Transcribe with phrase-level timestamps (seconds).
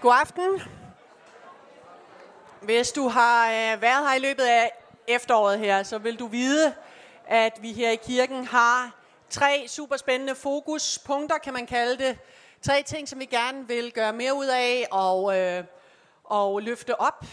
[0.00, 0.62] God aften.
[2.62, 4.72] Hvis du har øh, været her i løbet af
[5.08, 6.74] efteråret her, så vil du vide,
[7.26, 8.96] at vi her i kirken har
[9.30, 12.18] tre super spændende fokuspunkter, kan man kalde det.
[12.62, 15.64] Tre ting, som vi gerne vil gøre mere ud af og, øh,
[16.24, 17.24] og løfte op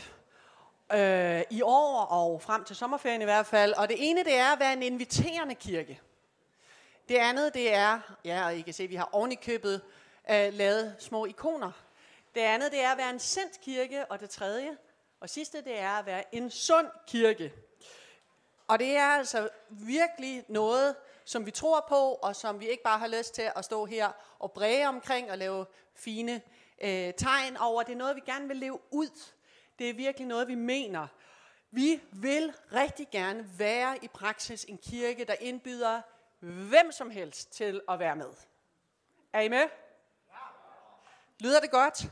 [0.93, 3.73] øh, i år og frem til sommerferien i hvert fald.
[3.73, 6.01] Og det ene, det er at være en inviterende kirke.
[7.09, 9.81] Det andet, det er, ja, og I kan se, at vi har ovenikøbet
[10.31, 11.71] øh, lavet små ikoner.
[12.35, 14.77] Det andet, det er at være en sendt kirke, og det tredje
[15.19, 17.53] og sidste, det er at være en sund kirke.
[18.67, 22.99] Og det er altså virkelig noget, som vi tror på, og som vi ikke bare
[22.99, 25.65] har lyst til at stå her og bræge omkring og lave
[25.95, 26.41] fine
[26.81, 27.83] øh, tegn over.
[27.83, 29.31] Det er noget, vi gerne vil leve ud.
[29.79, 31.07] Det er virkelig noget, vi mener.
[31.71, 36.01] Vi vil rigtig gerne være i praksis en kirke, der indbyder
[36.39, 38.33] hvem som helst til at være med.
[39.33, 39.67] Er I med?
[41.39, 42.05] Lyder det godt?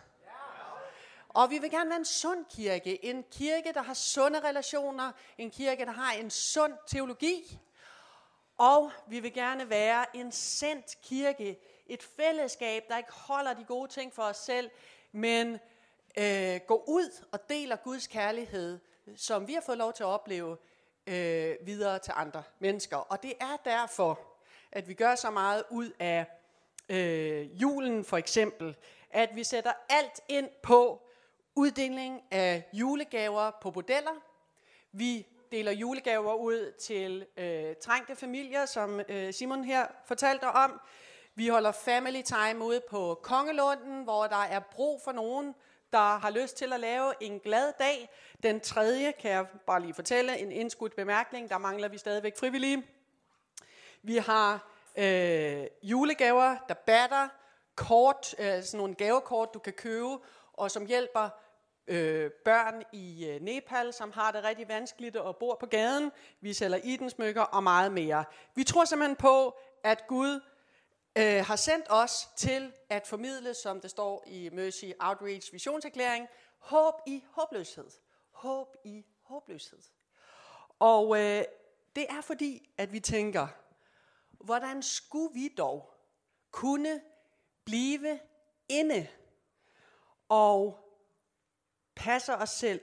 [1.34, 3.06] Og vi vil gerne være en sund kirke.
[3.06, 5.12] En kirke, der har sunde relationer.
[5.38, 7.60] En kirke, der har en sund teologi.
[8.58, 11.60] Og vi vil gerne være en sendt kirke.
[11.88, 14.72] Et fællesskab, der ikke holder de gode ting for os selv,
[15.12, 15.60] men
[16.18, 18.80] øh, går ud og deler Guds kærlighed,
[19.16, 20.58] som vi har fået lov til at opleve
[21.08, 22.98] øh, videre til andre mennesker.
[22.98, 24.20] Og det er derfor,
[24.72, 26.26] at vi gør så meget ud af
[26.90, 28.76] øh, julen for eksempel,
[29.10, 31.08] at vi sætter alt ind på
[31.56, 34.24] uddeling af julegaver på bordeller.
[34.92, 40.82] Vi deler julegaver ud til øh, trængte familier, som øh, Simon her fortalte om.
[41.36, 45.56] Vi holder family time ude på Kongelunden, hvor der er brug for nogen,
[45.94, 48.10] der har lyst til at lave en glad dag.
[48.44, 51.50] Den tredje kan jeg bare lige fortælle en indskudt bemærkning.
[51.50, 52.84] Der mangler vi stadigvæk frivillige.
[54.02, 57.28] Vi har øh, julegaver, der batter,
[57.76, 60.18] kort, øh, sådan nogle gavekort, du kan købe,
[60.62, 61.30] og som hjælper
[61.88, 66.12] øh, børn i øh, Nepal, som har det rigtig vanskeligt og bor på gaden.
[66.42, 68.26] Vi sælger idensmykker og meget mere.
[68.56, 70.42] Vi tror simpelthen på, at Gud
[71.18, 76.28] øh, har sendt os til at formidle, som det står i Mercy Outreach visionserklæring,
[76.60, 77.90] håb i håbløshed.
[78.32, 79.80] Håb i håbløshed.
[80.80, 81.44] Og øh,
[81.96, 83.48] det er fordi, at vi tænker,
[84.32, 85.94] hvordan skulle vi dog
[86.52, 87.02] kunne
[87.66, 88.20] blive
[88.70, 89.08] inde
[90.32, 90.80] og
[91.96, 92.82] passer os selv,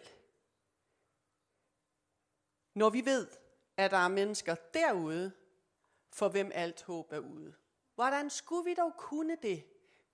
[2.75, 3.27] når vi ved,
[3.77, 5.33] at der er mennesker derude,
[6.11, 7.55] for hvem alt håb er ude.
[7.95, 9.65] Hvordan skulle vi dog kunne det?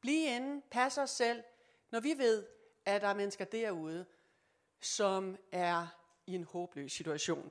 [0.00, 1.42] Blive inde, passe os selv,
[1.90, 2.46] når vi ved,
[2.84, 4.06] at der er mennesker derude,
[4.80, 5.86] som er
[6.26, 7.50] i en håbløs situation.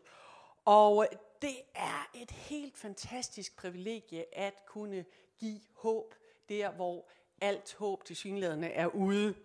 [0.66, 1.08] Og
[1.42, 5.06] det er et helt fantastisk privilegie at kunne
[5.38, 6.16] give håb
[6.50, 7.10] der, hvor
[7.42, 9.36] alt håb til synlædende er ude.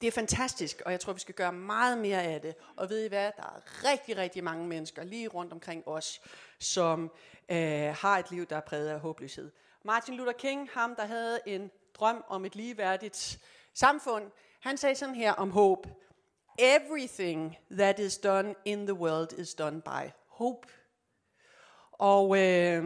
[0.00, 2.54] Det er fantastisk, og jeg tror, vi skal gøre meget mere af det.
[2.76, 3.32] Og ved I hvad?
[3.36, 6.20] Der er rigtig, rigtig mange mennesker lige rundt omkring os,
[6.58, 7.10] som
[7.48, 9.50] øh, har et liv, der er præget af håbløshed.
[9.84, 13.38] Martin Luther King, ham der havde en drøm om et ligeværdigt
[13.74, 15.86] samfund, han sagde sådan her om håb.
[16.58, 20.68] Everything that is done in the world is done by hope.
[21.92, 22.84] Og øh,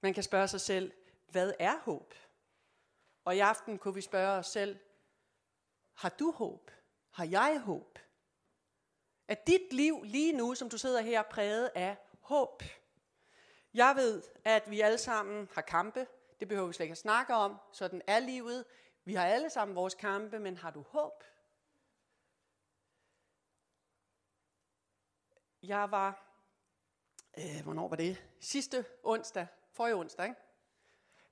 [0.00, 0.92] man kan spørge sig selv,
[1.30, 2.14] hvad er håb?
[3.28, 4.78] Og i aften kunne vi spørge os selv,
[5.94, 6.70] har du håb?
[7.10, 7.98] Har jeg håb?
[9.28, 12.62] Er dit liv lige nu, som du sidder her, præget af håb?
[13.74, 16.06] Jeg ved, at vi alle sammen har kampe.
[16.40, 17.56] Det behøver vi slet ikke at snakke om.
[17.72, 18.64] Sådan er livet.
[19.04, 21.24] Vi har alle sammen vores kampe, men har du håb?
[25.62, 26.34] Jeg var,
[27.38, 28.24] øh, hvornår var det?
[28.40, 30.47] Sidste onsdag, forrige onsdag, ikke?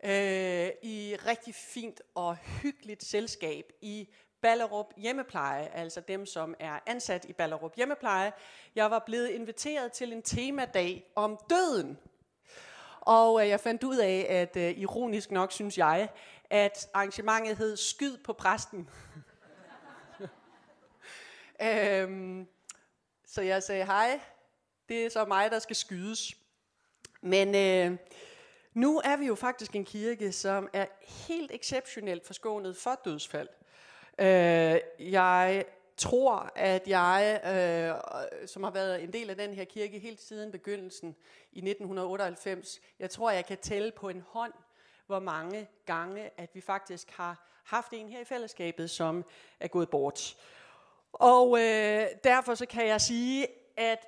[0.05, 4.09] Øh, i rigtig fint og hyggeligt selskab i
[4.41, 8.33] Ballerup Hjemmepleje, altså dem, som er ansat i Ballerup Hjemmepleje.
[8.75, 11.99] Jeg var blevet inviteret til en temadag om døden.
[13.01, 16.09] Og øh, jeg fandt ud af, at øh, ironisk nok synes jeg,
[16.51, 18.91] at arrangementet hed Skyd på præsten.
[21.63, 22.47] øhm,
[23.27, 24.21] så jeg sagde, hej,
[24.89, 26.37] det er så mig, der skal skydes.
[27.21, 27.99] Men øh,
[28.77, 30.87] nu er vi jo faktisk en kirke, som er
[31.29, 33.49] helt exceptionelt forskånet for dødsfald.
[34.19, 34.81] Øh,
[35.13, 35.65] jeg
[35.97, 40.53] tror, at jeg, øh, som har været en del af den her kirke helt siden
[40.53, 41.17] begyndelsen
[41.53, 44.53] i 1998, jeg tror, jeg kan tælle på en hånd,
[45.07, 49.25] hvor mange gange, at vi faktisk har haft en her i fællesskabet, som
[49.61, 50.37] er gået bort.
[51.13, 53.47] Og øh, derfor så kan jeg sige,
[53.77, 54.07] at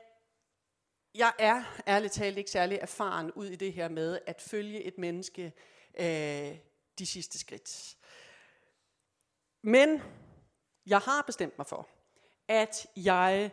[1.14, 4.98] jeg er ærligt talt ikke særlig erfaren ud i det her med at følge et
[4.98, 5.52] menneske
[5.98, 6.56] øh,
[6.98, 7.96] de sidste skridt.
[9.62, 10.02] Men
[10.86, 11.88] jeg har bestemt mig for,
[12.48, 13.50] at jeg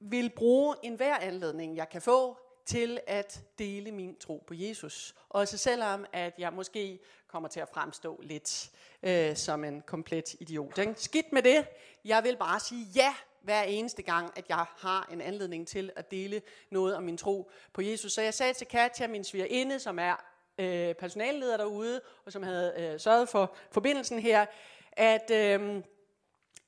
[0.00, 5.14] vil bruge enhver anledning, jeg kan få, til at dele min tro på Jesus.
[5.28, 6.98] Også selvom, at jeg måske
[7.28, 8.70] kommer til at fremstå lidt
[9.02, 10.78] øh, som en komplet idiot.
[10.78, 10.94] Ikke?
[10.96, 11.66] Skidt med det.
[12.04, 13.14] Jeg vil bare sige ja
[13.46, 17.50] hver eneste gang, at jeg har en anledning til at dele noget om min tro
[17.72, 18.12] på Jesus.
[18.12, 20.24] Så jeg sagde til Katja, min svigerinde, som er
[20.58, 24.46] øh, personalleder derude, og som havde øh, sørget for forbindelsen her,
[24.92, 25.82] at øh,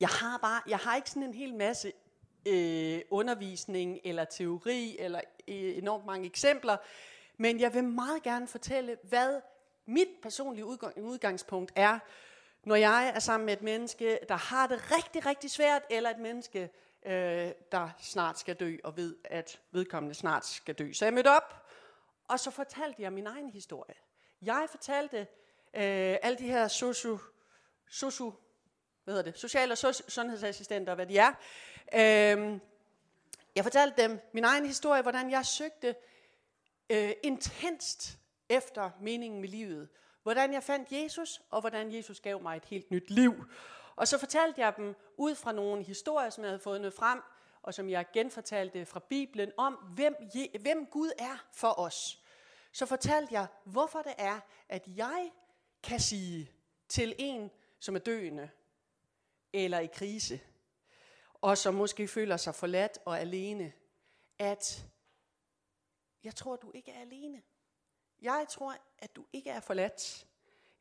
[0.00, 1.92] jeg har bare, jeg har ikke sådan en hel masse
[2.46, 6.76] øh, undervisning eller teori eller øh, enormt mange eksempler,
[7.36, 9.40] men jeg vil meget gerne fortælle, hvad
[9.86, 11.98] mit personlige udgang, udgangspunkt er,
[12.68, 16.18] når jeg er sammen med et menneske, der har det rigtig, rigtig svært, eller et
[16.18, 16.70] menneske,
[17.06, 20.92] øh, der snart skal dø, og ved, at vedkommende snart skal dø.
[20.92, 21.66] Så jeg mødte op,
[22.28, 23.94] og så fortalte jeg min egen historie.
[24.42, 25.26] Jeg fortalte øh,
[26.22, 27.18] alle de her sosu,
[27.90, 28.32] sosu,
[29.04, 29.78] hvad hedder det, social- og
[30.08, 31.32] sundhedsassistenter, hvad de er.
[31.94, 32.58] Øh,
[33.54, 35.94] jeg fortalte dem min egen historie, hvordan jeg søgte
[36.90, 38.18] øh, intenst
[38.48, 39.88] efter meningen med livet.
[40.28, 43.44] Hvordan jeg fandt Jesus, og hvordan Jesus gav mig et helt nyt liv.
[43.96, 47.22] Og så fortalte jeg dem ud fra nogle historier, som jeg havde fundet frem,
[47.62, 50.16] og som jeg genfortalte fra Bibelen, om hvem,
[50.60, 52.22] hvem Gud er for os.
[52.72, 55.30] Så fortalte jeg, hvorfor det er, at jeg
[55.82, 56.50] kan sige
[56.88, 58.50] til en, som er døende,
[59.52, 60.40] eller i krise,
[61.34, 63.72] og som måske føler sig forladt og alene,
[64.38, 64.86] at
[66.24, 67.42] jeg tror, du ikke er alene.
[68.22, 70.26] Jeg tror, at du ikke er forladt.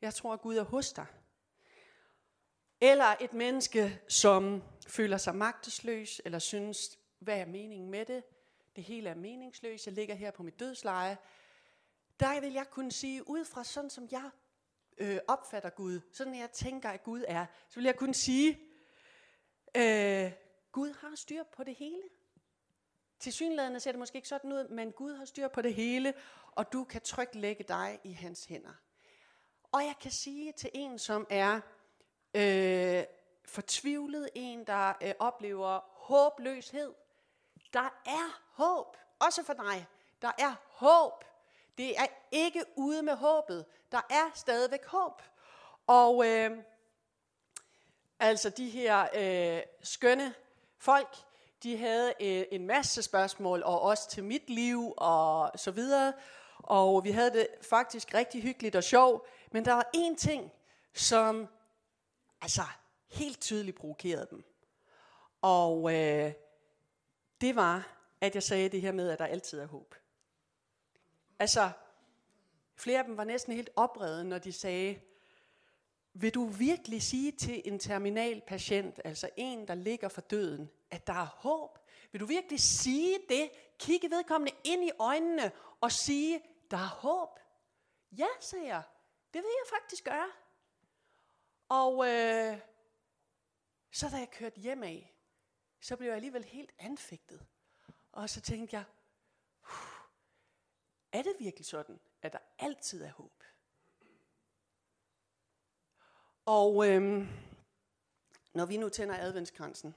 [0.00, 1.06] Jeg tror, at Gud er hos dig.
[2.80, 8.22] Eller et menneske, som føler sig magtesløs, eller synes, hvad er meningen med det?
[8.76, 9.86] Det hele er meningsløst.
[9.86, 11.18] Jeg ligger her på mit dødsleje.
[12.20, 14.30] Der vil jeg kunne sige, ud fra sådan som jeg
[14.98, 18.58] øh, opfatter Gud, sådan jeg tænker, at Gud er, så vil jeg kunne sige,
[19.76, 20.32] øh,
[20.72, 22.02] Gud har styr på det hele.
[23.18, 26.14] Til synlædende ser det måske ikke sådan ud, men Gud har styr på det hele,
[26.58, 28.74] og du kan trygt lægge dig i hans hænder.
[29.72, 31.60] Og jeg kan sige til en, som er
[32.34, 33.04] øh,
[33.44, 36.94] fortvivlet, en, der øh, oplever håbløshed,
[37.72, 39.86] der er håb, også for dig.
[40.22, 41.24] Der er håb.
[41.78, 43.64] Det er ikke ude med håbet.
[43.92, 45.22] Der er stadigvæk håb.
[45.86, 46.58] Og øh,
[48.18, 50.34] altså de her øh, skønne
[50.78, 51.16] folk,
[51.62, 56.12] de havde øh, en masse spørgsmål, og også til mit liv og så videre.
[56.68, 59.28] Og vi havde det faktisk rigtig hyggeligt og sjovt.
[59.52, 60.52] Men der var en ting,
[60.94, 61.48] som
[62.40, 62.62] altså
[63.06, 64.44] helt tydeligt provokerede dem.
[65.42, 66.32] Og øh,
[67.40, 69.94] det var, at jeg sagde det her med, at der altid er håb.
[71.38, 71.70] Altså,
[72.76, 75.00] flere af dem var næsten helt oprevet, når de sagde,
[76.12, 81.06] vil du virkelig sige til en terminal patient, altså en, der ligger for døden, at
[81.06, 81.78] der er håb?
[82.12, 83.50] Vil du virkelig sige det?
[83.78, 87.38] Kigge vedkommende ind i øjnene og sige, der er håb?
[88.12, 88.82] Ja, sagde jeg.
[89.34, 90.32] Det vil jeg faktisk gøre.
[91.68, 92.60] Og øh,
[93.92, 95.14] så da jeg kørte hjem af,
[95.80, 97.46] så blev jeg alligevel helt anfægtet.
[98.12, 98.84] Og så tænkte jeg,
[101.12, 103.44] er det virkelig sådan, at der altid er håb?
[106.44, 107.28] Og øhm,
[108.52, 109.94] når vi nu tænder adventskransen,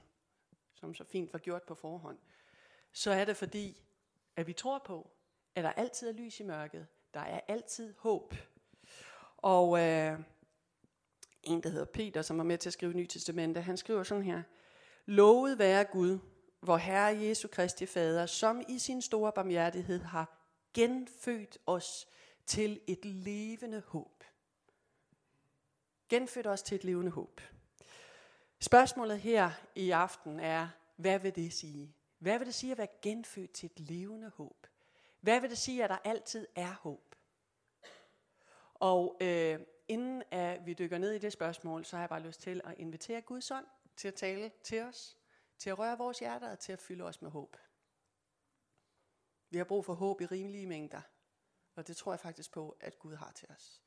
[0.74, 2.18] som så fint var gjort på forhånd,
[2.92, 3.84] så er det fordi,
[4.36, 5.10] at vi tror på,
[5.54, 6.86] at der altid er lys i mørket.
[7.14, 8.34] Der er altid håb.
[9.36, 10.18] Og øh,
[11.42, 14.24] en, der hedder Peter, som var med til at skrive Nye Testamente, han skriver sådan
[14.24, 14.42] her.
[15.06, 16.18] Lovet være Gud,
[16.60, 20.38] hvor Herre Jesu Kristi Fader, som i sin store barmhjertighed har
[20.74, 22.08] genfødt os
[22.46, 24.24] til et levende håb.
[26.08, 27.40] Genfødt os til et levende håb.
[28.60, 31.94] Spørgsmålet her i aften er, hvad vil det sige?
[32.18, 34.66] Hvad vil det sige at være genfødt til et levende håb?
[35.22, 37.14] Hvad vil det sige, at der altid er håb?
[38.74, 42.40] Og øh, inden at vi dykker ned i det spørgsmål, så har jeg bare lyst
[42.40, 45.16] til at invitere Guds ånd til at tale til os,
[45.58, 47.56] til at røre vores hjerter og til at fylde os med håb.
[49.50, 51.00] Vi har brug for håb i rimelige mængder,
[51.74, 53.82] og det tror jeg faktisk på, at Gud har til os.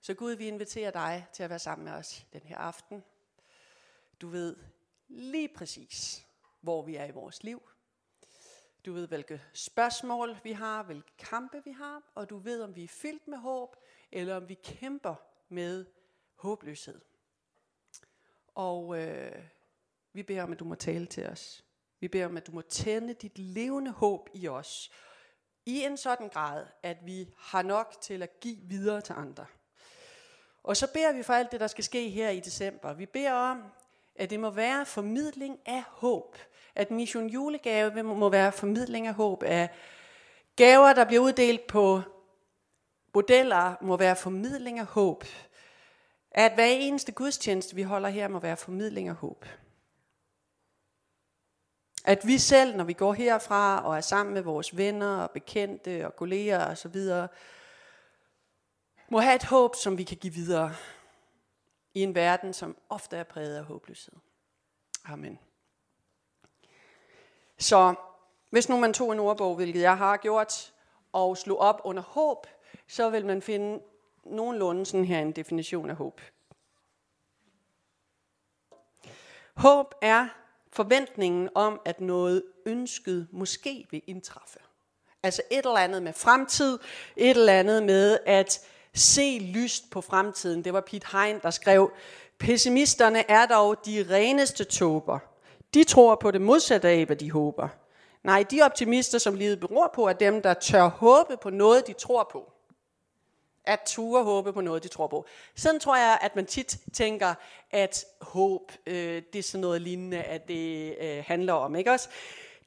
[0.00, 3.04] Så Gud, vi inviterer dig til at være sammen med os den her aften.
[4.20, 4.56] Du ved
[5.08, 6.26] lige præcis,
[6.60, 7.62] hvor vi er i vores liv.
[8.86, 12.84] Du ved, hvilke spørgsmål vi har, hvilke kampe vi har, og du ved, om vi
[12.84, 13.76] er fyldt med håb,
[14.12, 15.14] eller om vi kæmper
[15.48, 15.86] med
[16.34, 17.00] håbløshed.
[18.54, 19.42] Og øh,
[20.12, 21.64] vi beder om, at du må tale til os.
[22.00, 24.90] Vi beder om, at du må tænde dit levende håb i os.
[25.66, 29.46] I en sådan grad, at vi har nok til at give videre til andre.
[30.62, 32.92] Og så beder vi for alt det, der skal ske her i december.
[32.92, 33.62] Vi beder om,
[34.14, 36.36] at det må være formidling af håb.
[36.80, 39.42] At Mission Julegave må være formidling af håb.
[39.42, 39.70] Af
[40.56, 42.02] gaver, der bliver uddelt på
[43.14, 45.24] modeller, må være formidling af håb.
[46.30, 49.46] At hver eneste gudstjeneste, vi holder her, må være formidling af håb.
[52.04, 56.06] At vi selv, når vi går herfra og er sammen med vores venner og bekendte
[56.06, 56.96] og kolleger osv.,
[59.10, 60.74] må have et håb, som vi kan give videre
[61.94, 64.14] i en verden, som ofte er præget af håbløshed.
[65.04, 65.38] Amen.
[67.60, 67.94] Så
[68.50, 70.72] hvis nu man tog en ordbog, hvilket jeg har gjort,
[71.12, 72.46] og slog op under håb,
[72.88, 73.80] så vil man finde
[74.24, 76.20] nogenlunde sådan her en definition af håb.
[79.54, 80.28] Håb er
[80.72, 84.58] forventningen om, at noget ønsket måske vil indtræffe.
[85.22, 86.78] Altså et eller andet med fremtid,
[87.16, 88.60] et eller andet med at
[88.94, 90.64] se lyst på fremtiden.
[90.64, 91.92] Det var Pete Hein, der skrev,
[92.38, 95.29] pessimisterne er dog de reneste tåber.
[95.74, 97.68] De tror på det modsatte af, hvad de håber.
[98.22, 101.92] Nej, de optimister, som livet beror på, er dem, der tør håbe på noget, de
[101.92, 102.52] tror på.
[103.64, 105.26] At ture håbe på noget, de tror på.
[105.56, 107.34] Sådan tror jeg, at man tit tænker,
[107.70, 111.76] at håb, øh, det er sådan noget lignende, at det øh, handler om.
[111.76, 112.08] Ikke også?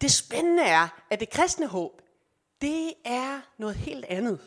[0.02, 2.02] Det spændende er, at det kristne håb,
[2.62, 4.40] det er noget helt andet.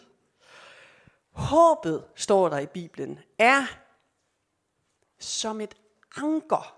[1.33, 3.67] Håbet, står der i Bibelen, er
[5.19, 5.75] som et
[6.17, 6.77] anker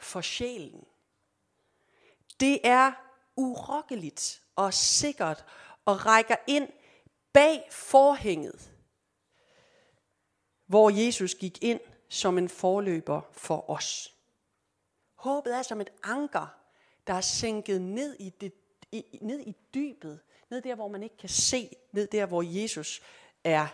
[0.00, 0.84] for sjælen.
[2.40, 2.92] Det er
[3.36, 5.44] urokkeligt og sikkert
[5.84, 6.68] og rækker ind
[7.32, 8.72] bag forhænget,
[10.66, 14.14] hvor Jesus gik ind som en forløber for os.
[15.14, 16.54] Håbet er som et anker,
[17.06, 18.52] der er sænket ned i, det,
[18.92, 20.20] i, ned i dybet,
[20.50, 23.02] ned der, hvor man ikke kan se, ned der, hvor Jesus
[23.44, 23.66] er.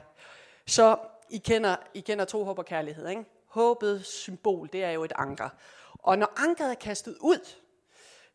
[0.67, 0.99] Så
[1.31, 3.09] I kender, I kender tro, håb og kærlighed.
[3.09, 3.25] Ikke?
[3.47, 5.49] Håbets symbol, det er jo et anker.
[5.93, 7.49] Og når ankeret er kastet ud,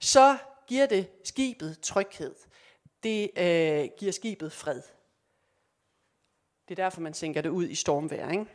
[0.02, 2.36] så giver det skibet tryghed.
[3.04, 4.82] Det øh, giver skibet fred.
[6.68, 8.32] Det er derfor, man sænker det ud i stormvejr.
[8.32, 8.46] Ikke?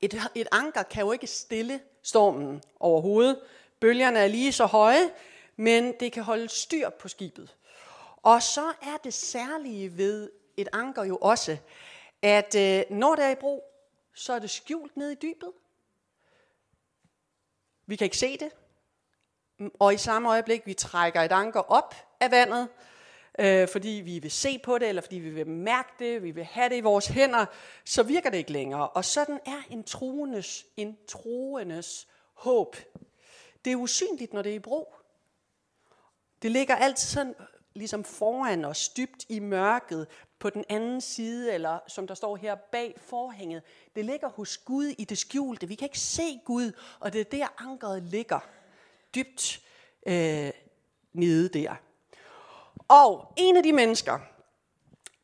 [0.00, 3.40] Et, et anker kan jo ikke stille stormen overhovedet.
[3.80, 5.10] Bølgerne er lige så høje,
[5.56, 7.56] men det kan holde styr på skibet.
[8.16, 11.56] Og så er det særlige ved et anker jo også,
[12.22, 13.64] at øh, når det er i brug,
[14.14, 15.52] så er det skjult ned i dybet.
[17.86, 18.52] Vi kan ikke se det.
[19.78, 22.68] Og i samme øjeblik, vi trækker et anker op af vandet,
[23.38, 26.44] øh, fordi vi vil se på det, eller fordi vi vil mærke det, vi vil
[26.44, 27.46] have det i vores hænder,
[27.84, 28.88] så virker det ikke længere.
[28.88, 32.76] Og sådan er en troendes, en troendes håb.
[33.64, 34.94] Det er usynligt, når det er i brug.
[36.42, 37.34] Det ligger altid sådan
[37.74, 40.06] ligesom foran os, dybt i mørket,
[40.38, 43.62] på den anden side, eller som der står her bag forhænget.
[43.94, 45.68] Det ligger hos Gud i det skjulte.
[45.68, 48.40] Vi kan ikke se Gud, og det er der ankeret ligger.
[49.18, 49.60] Dybt
[50.06, 50.50] øh,
[51.12, 51.74] nede der.
[52.88, 54.18] Og en af de mennesker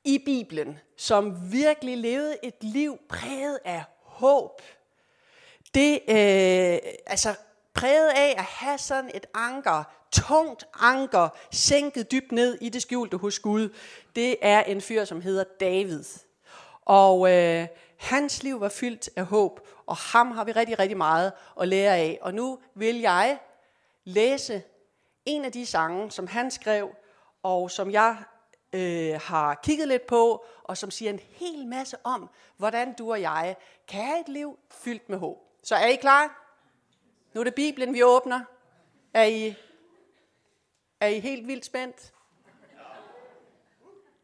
[0.04, 4.62] i Bibelen, som virkelig levede et liv præget af håb,
[5.74, 7.34] det øh, altså
[7.74, 13.16] præget af at have sådan et anker, tungt anker, sænket dybt ned i det skjulte
[13.16, 13.68] hos Gud,
[14.16, 16.04] det er en fyr, som hedder David.
[16.84, 21.32] Og øh, hans liv var fyldt af håb, og ham har vi rigtig, rigtig meget
[21.60, 22.18] at lære af.
[22.22, 23.38] Og nu vil jeg
[24.04, 24.62] læse
[25.24, 26.94] en af de sange, som han skrev,
[27.42, 28.16] og som jeg
[28.72, 33.20] øh, har kigget lidt på, og som siger en hel masse om, hvordan du og
[33.20, 33.56] jeg
[33.88, 35.38] kan have et liv fyldt med håb.
[35.62, 36.40] Så er I klar?
[37.34, 38.40] Nu er det Bibelen, vi åbner.
[39.14, 39.54] Er I,
[41.00, 42.12] er I helt vildt spændt?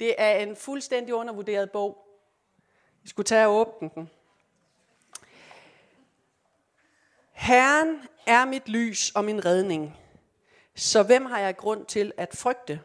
[0.01, 2.07] Det er en fuldstændig undervurderet bog.
[3.03, 4.11] Vi skulle tage og åbne den.
[7.33, 9.97] Herren er mit lys og min redning.
[10.77, 12.81] Så hvem har jeg grund til at frygte?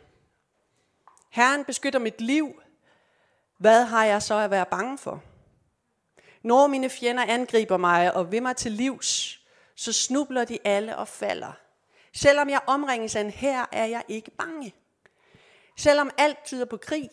[1.29, 2.61] Herren beskytter mit liv.
[3.57, 5.23] Hvad har jeg så at være bange for?
[6.43, 9.39] Når mine fjender angriber mig og vil mig til livs,
[9.75, 11.51] så snubler de alle og falder.
[12.13, 14.75] Selvom jeg omringes af en her, er jeg ikke bange.
[15.77, 17.09] Selvom alt tyder på krig,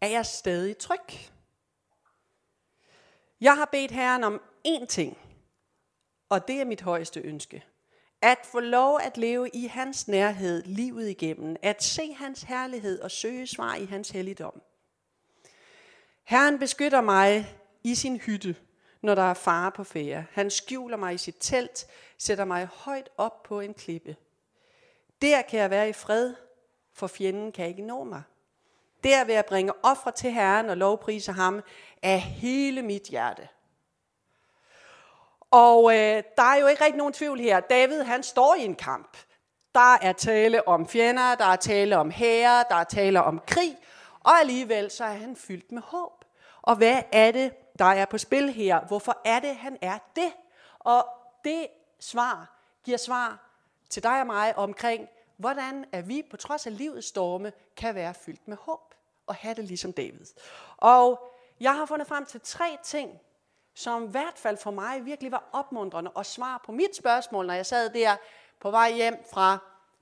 [0.00, 1.30] er jeg stadig tryg.
[3.40, 5.18] Jeg har bedt Herren om én ting,
[6.28, 7.64] og det er mit højeste ønske.
[8.22, 11.56] At få lov at leve i hans nærhed livet igennem.
[11.62, 14.62] At se hans herlighed og søge svar i hans helligdom.
[16.24, 17.54] Herren beskytter mig
[17.84, 18.56] i sin hytte,
[19.02, 20.24] når der er fare på færre.
[20.32, 21.86] Han skjuler mig i sit telt,
[22.18, 24.16] sætter mig højt op på en klippe.
[25.22, 26.34] Der kan jeg være i fred,
[26.92, 28.22] for fjenden kan ikke nå mig.
[29.04, 31.62] Der vil jeg bringe ofre til Herren og lovprise ham
[32.02, 33.48] af hele mit hjerte.
[35.50, 37.60] Og øh, der er jo ikke rigtig nogen tvivl her.
[37.60, 39.16] David, han står i en kamp.
[39.74, 43.76] Der er tale om fjender, der er tale om hære, der er tale om krig,
[44.20, 46.24] og alligevel så er han fyldt med håb.
[46.62, 48.80] Og hvad er det, der er på spil her?
[48.80, 50.32] Hvorfor er det, han er det?
[50.78, 51.06] Og
[51.44, 51.66] det
[52.00, 53.50] svar giver svar
[53.90, 58.14] til dig og mig omkring, hvordan at vi på trods af livets storme kan være
[58.14, 58.94] fyldt med håb
[59.26, 60.26] og have det ligesom David.
[60.76, 63.20] Og jeg har fundet frem til tre ting,
[63.78, 67.54] som i hvert fald for mig virkelig var opmuntrende og svar på mit spørgsmål, når
[67.54, 68.16] jeg sad der
[68.60, 69.58] på vej hjem fra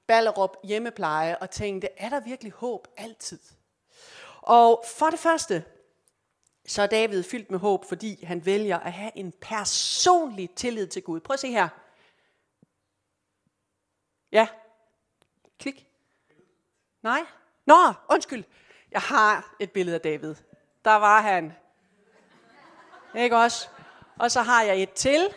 [0.07, 3.39] Ballerup hjemmepleje og tænkte, er der virkelig håb altid?
[4.43, 5.65] Og for det første,
[6.67, 11.03] så er David fyldt med håb, fordi han vælger at have en personlig tillid til
[11.03, 11.21] Gud.
[11.21, 11.69] Prøv at se her.
[14.33, 14.49] Ja.
[15.59, 15.87] Klik.
[17.03, 17.21] Nej.
[17.67, 18.45] Nå, undskyld.
[18.91, 20.35] Jeg har et billede af David.
[20.85, 21.53] Der var han.
[23.17, 23.69] Ikke også?
[24.19, 25.29] Og så har jeg et til.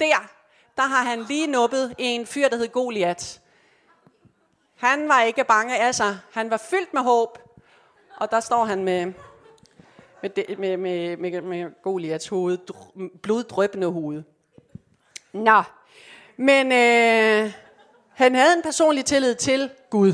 [0.00, 0.28] Der.
[0.76, 3.40] Der har han lige nuppet en fyr, der hed Goliat.
[4.76, 6.18] Han var ikke bange af sig.
[6.32, 7.38] Han var fyldt med håb.
[8.16, 9.12] Og der står han med,
[10.22, 12.58] med, med, med, med, med Goliaths hoved,
[13.22, 14.22] bloddrøbende hoved.
[15.32, 15.62] Nå,
[16.36, 17.52] men øh,
[18.14, 20.12] han havde en personlig tillid til Gud.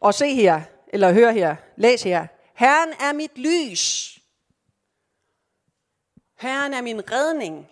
[0.00, 2.26] Og se her, eller hør her, læs her.
[2.54, 4.15] Herren er mit lys.
[6.36, 7.70] Herren er min redning.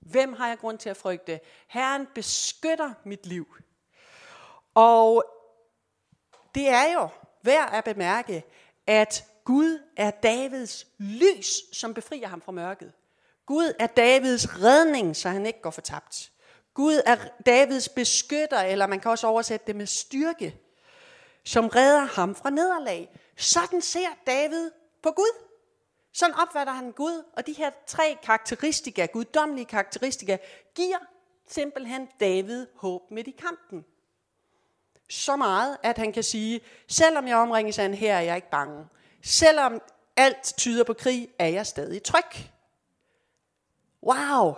[0.00, 1.40] Hvem har jeg grund til at frygte?
[1.66, 3.46] Herren beskytter mit liv.
[4.74, 5.24] Og
[6.54, 7.08] det er jo
[7.42, 8.44] værd at bemærke,
[8.86, 12.92] at Gud er Davids lys, som befrier ham fra mørket.
[13.46, 16.32] Gud er Davids redning, så han ikke går fortabt.
[16.74, 17.16] Gud er
[17.46, 20.56] Davids beskytter, eller man kan også oversætte det med styrke,
[21.44, 23.18] som redder ham fra nederlag.
[23.36, 24.70] Sådan ser David
[25.02, 25.49] på Gud.
[26.12, 30.36] Sådan opfatter han Gud, og de her tre karakteristika, guddommelige karakteristika,
[30.74, 30.98] giver
[31.46, 33.84] simpelthen David håb midt i kampen.
[35.10, 38.50] Så meget, at han kan sige, selvom jeg omringes af en her, er jeg ikke
[38.50, 38.86] bange.
[39.22, 39.80] Selvom
[40.16, 42.50] alt tyder på krig, er jeg stadig tryg.
[44.02, 44.54] Wow!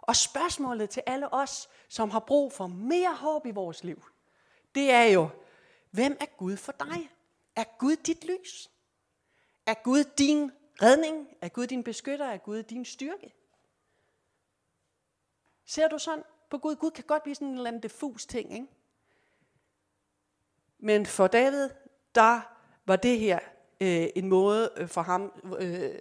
[0.00, 4.02] Og spørgsmålet til alle os, som har brug for mere håb i vores liv,
[4.74, 5.28] det er jo,
[5.90, 7.10] hvem er Gud for dig?
[7.56, 8.70] Er Gud dit lys?
[9.66, 11.28] Er Gud din redning?
[11.40, 12.26] Er Gud din beskytter?
[12.26, 13.34] Er Gud din styrke?
[15.64, 16.76] Ser du sådan på Gud?
[16.76, 18.66] Gud kan godt blive sådan en eller anden diffus ting, ikke?
[20.78, 21.70] Men for David,
[22.14, 22.40] der
[22.86, 23.38] var det her
[23.80, 25.94] øh, en måde øh, for ham øh,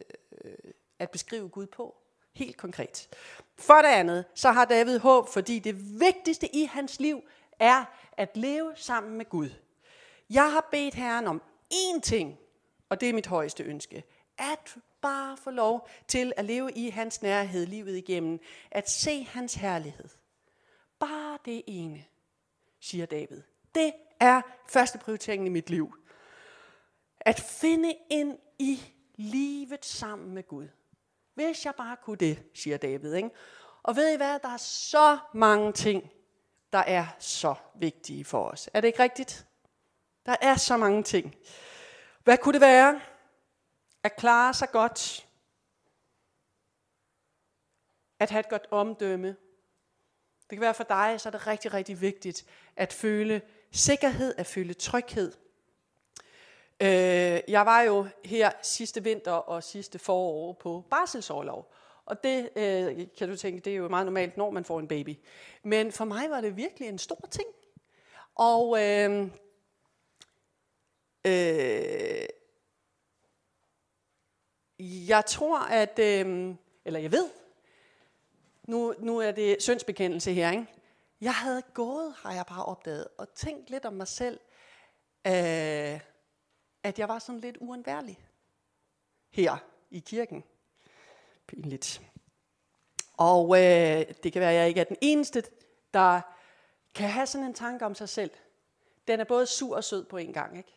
[0.99, 1.95] at beskrive Gud på.
[2.33, 3.09] Helt konkret.
[3.55, 7.23] For det andet, så har David håb, fordi det vigtigste i hans liv
[7.59, 9.49] er at leve sammen med Gud.
[10.29, 11.41] Jeg har bedt Herren om
[11.73, 12.39] én ting,
[12.89, 14.03] og det er mit højeste ønske.
[14.37, 18.39] At bare få lov til at leve i hans nærhed livet igennem.
[18.71, 20.09] At se hans herlighed.
[20.99, 22.03] Bare det ene,
[22.79, 23.41] siger David.
[23.75, 25.97] Det er første prioriteringen i mit liv.
[27.19, 28.81] At finde ind i
[29.15, 30.67] livet sammen med Gud.
[31.33, 33.13] Hvis jeg bare kunne det, siger David.
[33.13, 33.29] Ikke?
[33.83, 36.11] Og ved I hvad, der er så mange ting,
[36.73, 38.69] der er så vigtige for os.
[38.73, 39.45] Er det ikke rigtigt?
[40.25, 41.35] Der er så mange ting.
[42.23, 43.01] Hvad kunne det være?
[44.07, 45.27] At klare sig godt.
[48.19, 49.27] At have et godt omdømme.
[50.39, 53.41] Det kan være for dig, så er det rigtig, rigtig vigtigt at føle
[53.71, 55.33] sikkerhed, at føle tryghed.
[56.81, 61.73] Øh, jeg var jo her sidste vinter og sidste forår på barselsårlov.
[62.05, 64.87] Og det øh, kan du tænke, det er jo meget normalt, når man får en
[64.87, 65.15] baby.
[65.63, 67.47] Men for mig var det virkelig en stor ting.
[68.35, 69.29] Og øh,
[71.25, 72.27] øh,
[74.79, 77.29] jeg tror, at, øh, eller jeg ved,
[78.63, 80.67] nu, nu er det syndsbekendelse her, ikke?
[81.21, 84.39] Jeg havde gået, har jeg bare opdaget, og tænkt lidt om mig selv,
[85.27, 85.99] øh,
[86.83, 88.19] at jeg var sådan lidt uundværlig
[89.29, 89.57] her
[89.91, 90.43] i kirken.
[91.47, 92.01] Pinligt.
[93.13, 95.43] Og øh, det kan være, at jeg ikke er den eneste,
[95.93, 96.21] der
[96.95, 98.31] kan have sådan en tanke om sig selv.
[99.07, 100.76] Den er både sur og sød på en gang, ikke?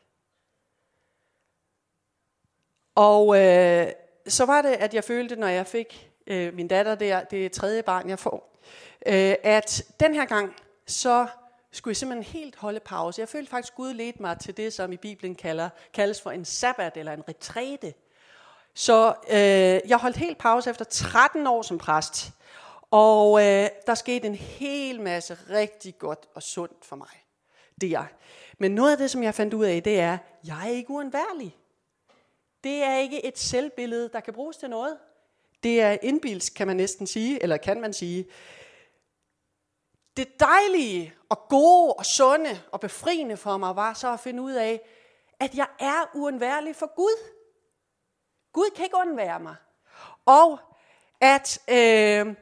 [2.94, 3.86] Og øh,
[4.28, 7.82] så var det, at jeg følte, når jeg fik øh, min datter der, det tredje
[7.82, 8.56] barn, jeg får,
[9.06, 11.26] øh, at den her gang, så
[11.72, 13.20] skulle jeg simpelthen helt holde pause.
[13.20, 16.30] Jeg følte faktisk, at Gud ledte mig til det, som i Bibelen kalder, kaldes for
[16.30, 17.94] en sabbat eller en retræte.
[18.74, 22.30] Så øh, jeg holdt helt pause efter 13 år som præst.
[22.90, 27.24] Og øh, der skete en hel masse rigtig godt og sundt for mig.
[27.80, 28.04] Det er.
[28.58, 30.90] Men noget af det, som jeg fandt ud af, det er, at jeg er ikke
[30.90, 31.56] uundværlig.
[32.64, 34.98] Det er ikke et selvbillede, der kan bruges til noget.
[35.62, 38.26] Det er indbilsk, kan man næsten sige, eller kan man sige.
[40.16, 44.52] Det dejlige og gode og sunde og befriende for mig var så at finde ud
[44.52, 44.80] af,
[45.40, 47.32] at jeg er uundværlig for Gud.
[48.52, 49.56] Gud kan ikke undvære mig.
[50.26, 50.58] Og
[51.20, 52.34] at øh,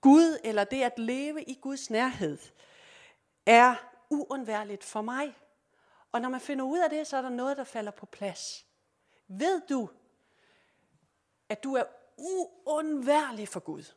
[0.00, 2.38] Gud, eller det at leve i Guds nærhed,
[3.46, 3.74] er
[4.10, 5.36] uundværligt for mig.
[6.12, 8.66] Og når man finder ud af det, så er der noget, der falder på plads.
[9.28, 9.88] Ved du,
[11.48, 11.84] at du er
[12.16, 13.94] uundværlig for Gud?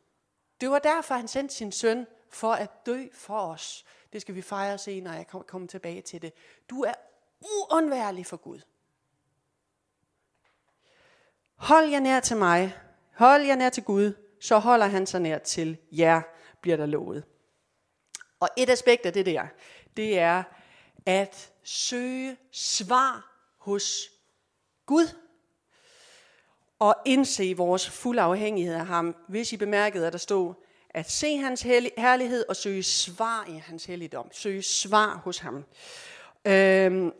[0.60, 3.84] Det var derfor, han sendte sin søn for at dø for os.
[4.12, 6.32] Det skal vi fejre senere, jeg kommer tilbage til det.
[6.70, 6.94] Du er
[7.40, 8.60] uundværlig for Gud.
[11.54, 12.78] Hold jer nær til mig.
[13.14, 14.12] Hold jer nær til Gud.
[14.40, 16.22] Så holder han sig nær til jer,
[16.60, 17.24] bliver der lovet.
[18.40, 19.46] Og et aspekt af det der,
[19.96, 20.42] det er
[21.06, 24.10] at søge svar hos
[24.88, 25.08] Gud
[26.78, 29.16] og indse vores fulde afhængighed af ham.
[29.28, 30.54] Hvis I bemærkede, at der stod,
[30.90, 31.62] at se hans
[31.96, 34.28] herlighed og søge svar i hans helligdom.
[34.32, 35.64] Søge svar hos ham.
[36.44, 37.12] Øhm,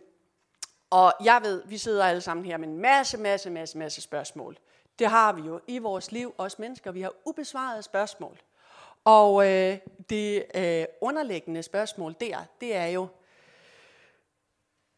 [0.90, 4.59] og jeg ved, vi sidder alle sammen her med en masse, masse, masse, masse spørgsmål.
[4.98, 6.92] Det har vi jo i vores liv, os mennesker.
[6.92, 8.38] Vi har ubesvarede spørgsmål.
[9.04, 9.78] Og øh,
[10.11, 13.09] det øh, underliggende spørgsmål der, det er jo,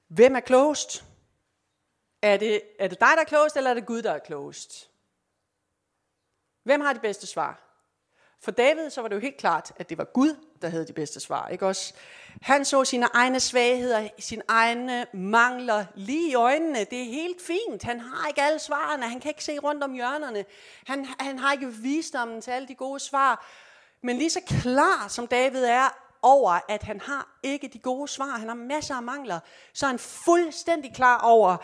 [0.08, 1.09] hvem er klogest?
[2.22, 4.90] Er det, er det dig, der er klogest, eller er det Gud, der er klogest?
[6.64, 7.70] Hvem har de bedste svar?
[8.42, 10.92] For David så var det jo helt klart, at det var Gud, der havde de
[10.92, 11.48] bedste svar.
[11.48, 11.94] Ikke også?
[12.42, 16.78] Han så sine egne svagheder, sine egne mangler lige i øjnene.
[16.78, 17.82] Det er helt fint.
[17.82, 19.08] Han har ikke alle svarene.
[19.08, 20.44] Han kan ikke se rundt om hjørnerne.
[20.86, 23.46] Han, han har ikke visdommen til alle de gode svar.
[24.02, 28.38] Men lige så klar som David er over, at han har ikke de gode svar,
[28.38, 29.40] han har masser af mangler,
[29.72, 31.56] så er han fuldstændig klar over,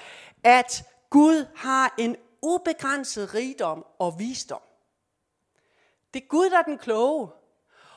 [0.44, 4.62] at Gud har en ubegrænset rigdom og visdom.
[6.14, 7.28] Det er Gud, der er den kloge.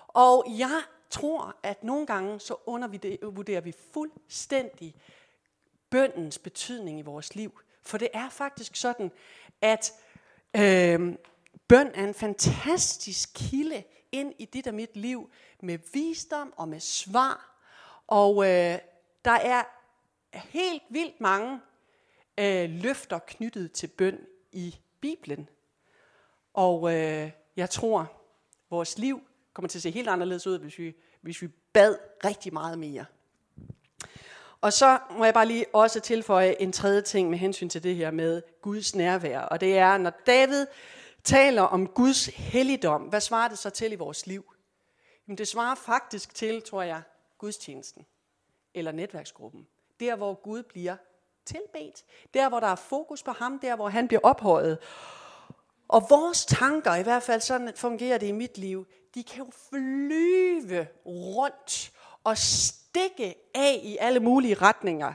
[0.07, 4.95] Og jeg tror, at nogle gange så undervurderer vi fuldstændig
[5.89, 7.59] bøndens betydning i vores liv.
[7.83, 9.11] For det er faktisk sådan,
[9.61, 9.93] at
[10.55, 11.15] øh,
[11.67, 15.29] bøn er en fantastisk kilde ind i dit og mit liv
[15.61, 17.61] med visdom og med svar.
[18.07, 18.79] Og øh,
[19.25, 19.63] der er
[20.33, 21.59] helt vildt mange
[22.39, 24.19] øh, løfter knyttet til bøn
[24.51, 25.49] i Bibelen.
[26.53, 28.11] Og øh, jeg tror,
[28.69, 29.21] vores liv
[29.53, 33.05] kommer til at se helt anderledes ud, hvis vi, hvis vi bad rigtig meget mere.
[34.61, 37.95] Og så må jeg bare lige også tilføje en tredje ting med hensyn til det
[37.95, 39.39] her med Guds nærvær.
[39.39, 40.65] Og det er, når David
[41.23, 44.53] taler om Guds helligdom, hvad svarer det så til i vores liv?
[45.29, 47.01] Jamen det svarer faktisk til, tror jeg,
[47.37, 48.05] gudstjenesten
[48.73, 49.67] eller netværksgruppen.
[49.99, 50.95] Der, hvor Gud bliver
[51.45, 52.05] tilbedt.
[52.33, 53.59] Der, hvor der er fokus på ham.
[53.59, 54.77] Der, hvor han bliver ophøjet.
[55.87, 59.51] Og vores tanker, i hvert fald sådan fungerer det i mit liv, de kan jo
[59.69, 61.91] flyve rundt
[62.23, 65.13] og stikke af i alle mulige retninger.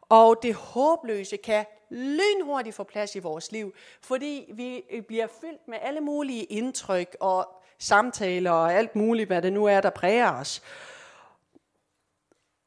[0.00, 5.78] Og det håbløse kan lynhurtigt få plads i vores liv, fordi vi bliver fyldt med
[5.80, 10.62] alle mulige indtryk og samtaler og alt muligt, hvad det nu er, der præger os.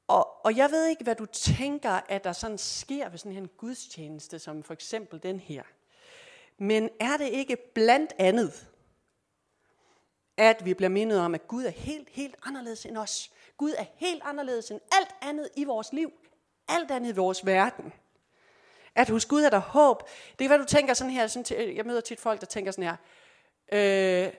[0.07, 3.47] Og, og jeg ved ikke, hvad du tænker, at der sådan sker ved sådan en
[3.47, 5.63] gudstjeneste, som for eksempel den her.
[6.57, 8.67] Men er det ikke blandt andet,
[10.37, 13.31] at vi bliver mindet om, at Gud er helt, helt anderledes end os.
[13.57, 16.11] Gud er helt anderledes end alt andet i vores liv.
[16.67, 17.93] Alt andet i vores verden.
[18.95, 20.03] At hos Gud er der håb.
[20.29, 21.27] Det kan være, du tænker sådan her.
[21.27, 22.95] Sådan, jeg møder tit folk, der tænker sådan her.
[24.27, 24.33] Øh,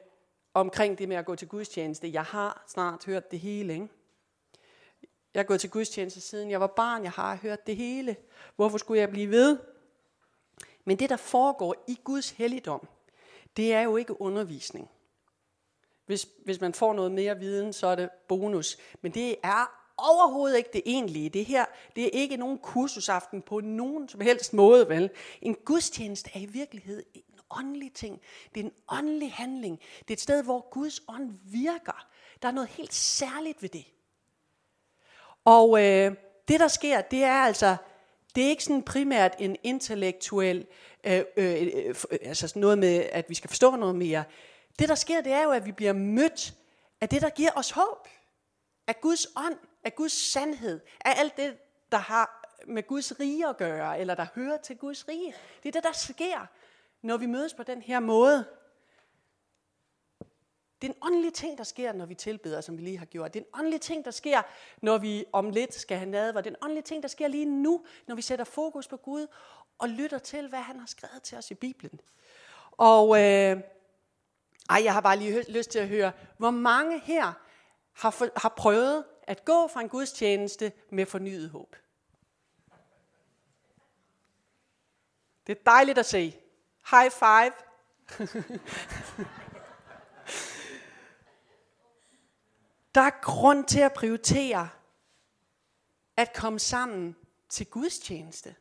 [0.54, 2.12] omkring det med at gå til gudstjeneste.
[2.12, 3.72] Jeg har snart hørt det hele.
[3.72, 3.88] Ikke?
[5.34, 7.02] Jeg har gået til gudstjeneste siden jeg var barn.
[7.02, 8.16] Jeg har hørt det hele.
[8.56, 9.58] Hvorfor skulle jeg blive ved?
[10.84, 12.88] Men det, der foregår i Guds helligdom,
[13.56, 14.90] det er jo ikke undervisning.
[16.06, 18.76] Hvis, hvis man får noget mere viden, så er det bonus.
[19.02, 21.28] Men det er overhovedet ikke det egentlige.
[21.28, 21.64] Det her,
[21.96, 25.10] det er ikke nogen kursusaften på nogen som helst måde, vel?
[25.42, 27.02] En gudstjeneste er i virkelighed
[27.50, 28.20] åndelig ting.
[28.54, 29.80] Det er en åndelig handling.
[29.98, 32.06] Det er et sted, hvor Guds ånd virker.
[32.42, 33.84] Der er noget helt særligt ved det.
[35.44, 36.16] Og øh,
[36.48, 37.76] det, der sker, det er altså,
[38.34, 40.66] det er ikke sådan primært en intellektuel,
[41.04, 44.24] øh, øh, øh, øh altså noget med, at vi skal forstå noget mere.
[44.78, 46.54] Det, der sker, det er jo, at vi bliver mødt
[47.00, 48.08] af det, der giver os håb.
[48.86, 51.56] Af Guds ånd, af Guds sandhed, af alt det,
[51.92, 55.34] der har med Guds rige at gøre, eller der hører til Guds rige.
[55.62, 56.46] Det er det, der sker,
[57.02, 58.48] når vi mødes på den her måde.
[60.82, 63.34] Det er en åndelig ting, der sker, når vi tilbeder, som vi lige har gjort.
[63.34, 64.42] Det er en åndelig ting, der sker,
[64.82, 66.40] når vi om lidt skal have nadver.
[66.40, 69.26] Det er en åndelig ting, der sker lige nu, når vi sætter fokus på Gud
[69.78, 72.00] og lytter til, hvad han har skrevet til os i Bibelen.
[72.70, 73.60] Og øh,
[74.70, 77.32] Ej, jeg har bare lige lyst til at høre, hvor mange her
[77.92, 81.76] har, for, har prøvet at gå fra en gudstjeneste med fornyet håb?
[85.46, 86.36] Det er dejligt at se.
[86.90, 87.52] High five.
[92.94, 94.68] Der er grund til at prioritere
[96.16, 97.16] at komme sammen
[97.48, 98.54] til Guds tjeneste.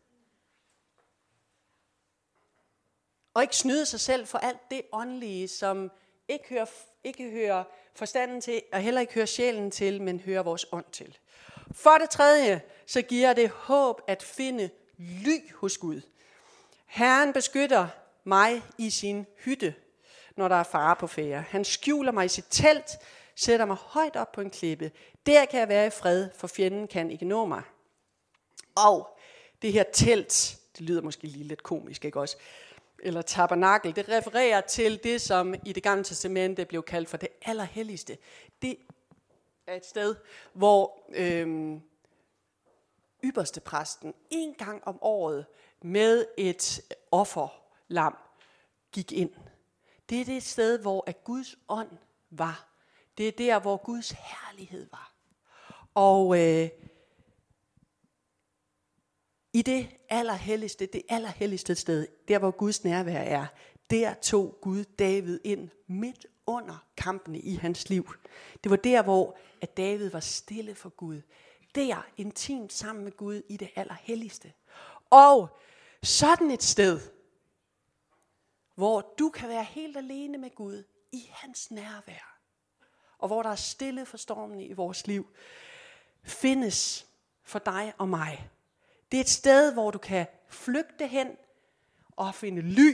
[3.34, 5.92] Og ikke snyde sig selv for alt det åndelige, som
[6.28, 6.66] ikke hører,
[7.04, 7.64] ikke hører
[7.96, 11.18] forstanden til, og heller ikke hører sjælen til, men hører vores ånd til.
[11.72, 16.02] For det tredje, så giver det håb at finde ly hos Gud.
[16.86, 17.88] Herren beskytter
[18.24, 19.76] mig i sin hytte,
[20.36, 21.42] når der er fare på færre.
[21.42, 22.90] Han skjuler mig i sit telt,
[23.36, 24.92] sætter mig højt op på en klippe.
[25.26, 27.62] Der kan jeg være i fred, for fjenden kan ikke nå mig.
[28.76, 29.20] Og
[29.62, 32.38] det her telt, det lyder måske lige lidt komisk, ikke også?
[33.00, 37.30] Eller tabernakel, det refererer til det, som i det gamle testamente blev kaldt for det
[37.46, 38.18] allerhelligste.
[38.62, 38.78] Det
[39.68, 40.16] er et sted,
[40.54, 41.82] hvor øhm,
[43.24, 45.46] ypperste præsten en gang om året
[45.82, 47.59] med et offer
[47.90, 48.18] lam
[48.92, 49.32] gik ind.
[50.10, 51.92] Det er det sted, hvor at Guds ånd
[52.30, 52.68] var.
[53.18, 55.14] Det er der, hvor Guds herlighed var.
[55.94, 56.70] Og øh,
[59.54, 63.46] i det allerhelligste, det allerhelligste sted, der hvor Guds nærvær er,
[63.90, 68.14] der tog Gud David ind midt under kampene i hans liv.
[68.64, 71.22] Det var der, hvor at David var stille for Gud.
[71.76, 74.54] Der intimt sammen med Gud i det allerhelligste.
[75.10, 75.60] Og
[76.04, 77.00] sådan et sted,
[78.80, 82.40] hvor du kan være helt alene med Gud i hans nærvær,
[83.18, 85.28] og hvor der er stille for stormene i vores liv,
[86.24, 87.08] findes
[87.44, 88.50] for dig og mig.
[89.12, 91.28] Det er et sted, hvor du kan flygte hen
[92.12, 92.94] og finde ly,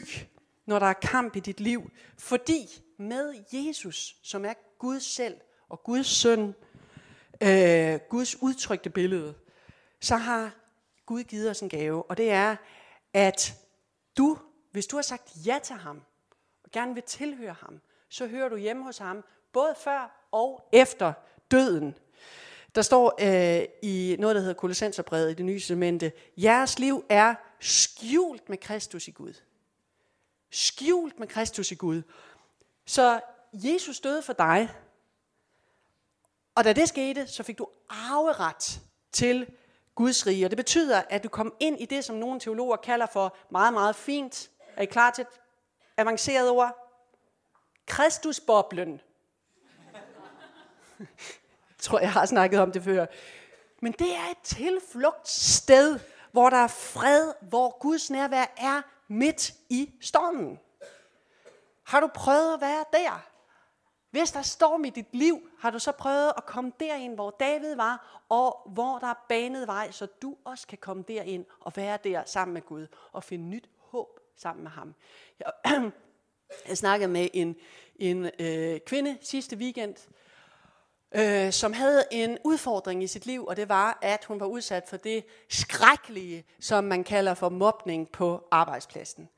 [0.66, 1.92] når der er kamp i dit liv.
[2.18, 2.68] Fordi
[2.98, 5.38] med Jesus, som er Gud selv
[5.70, 6.56] og Guds søn,
[7.42, 9.36] øh, Guds udtrykte billede,
[10.00, 10.56] så har
[11.06, 12.04] Gud givet os en gave.
[12.04, 12.56] Og det er,
[13.14, 13.54] at
[14.18, 14.38] du,
[14.76, 16.02] hvis du har sagt ja til ham,
[16.64, 21.14] og gerne vil tilhøre ham, så hører du hjemme hos ham, både før og efter
[21.52, 21.98] døden.
[22.76, 27.36] Der står øh, i noget, der hedder Kolossenserbrevet i det nye testamente, jeres liv er
[27.60, 29.34] skjult med Kristus i Gud.
[30.50, 32.02] Skjult med Kristus i Gud.
[32.86, 33.22] Så
[33.54, 34.70] Jesus døde for dig,
[36.56, 39.48] og da det skete, så fik du arveret til
[39.96, 40.46] Guds rige.
[40.46, 43.74] Og det betyder, at du kom ind i det, som nogle teologer kalder for meget,
[43.74, 44.50] meget fint.
[44.78, 45.42] Er I klar til et
[45.98, 46.92] avanceret ord?
[47.88, 49.02] Kristusboblen.
[51.70, 53.06] Jeg tror, jeg har snakket om det før.
[53.82, 56.00] Men det er et tilflugtssted,
[56.32, 60.60] hvor der er fred, hvor Guds nærvær er midt i stormen.
[61.84, 63.26] Har du prøvet at være der?
[64.12, 67.36] Hvis der er storm i dit liv, har du så prøvet at komme derind, hvor
[67.40, 71.74] David var, og hvor der er banet vej, så du også kan komme derind og
[71.76, 74.96] være der sammen med Gud og finde nyt håb sammen med ham.
[75.40, 75.52] Jeg,
[76.70, 77.56] jeg snakkede med en,
[77.96, 79.96] en øh, kvinde sidste weekend,
[81.16, 84.84] øh, som havde en udfordring i sit liv, og det var, at hun var udsat
[84.88, 89.30] for det skrækkelige, som man kalder for mobning på arbejdspladsen.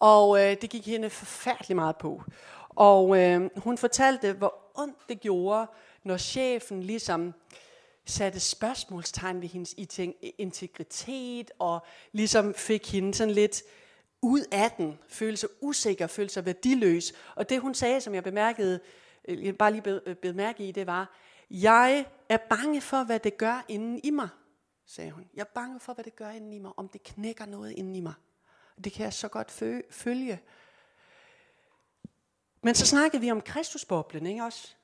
[0.00, 2.22] Og øh, det gik hende forfærdeligt meget på.
[2.68, 5.66] Og øh, hun fortalte, hvor ondt det gjorde,
[6.04, 7.34] når chefen ligesom
[8.06, 9.74] satte spørgsmålstegn ved hendes
[10.38, 13.62] integritet, og ligesom fik hende sådan lidt
[14.26, 17.12] ud af den, føle sig usikker, føle sig værdiløs.
[17.34, 18.80] Og det hun sagde, som jeg bemærkede,
[19.28, 21.16] øh, jeg bare lige øh, bed, mærke i, det var,
[21.50, 24.28] jeg er bange for, hvad det gør inden i mig,
[24.86, 25.24] sagde hun.
[25.34, 27.94] Jeg er bange for, hvad det gør inden i mig, om det knækker noget inden
[27.94, 28.14] i mig.
[28.84, 29.50] Det kan jeg så godt
[29.90, 30.40] følge.
[32.62, 34.74] Men så snakkede vi om Kristusboblen, ikke også?